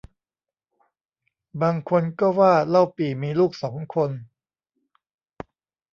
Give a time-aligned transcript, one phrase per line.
[1.61, 4.11] บางคนก็ว่าเล่าปี่มีลูกสองคน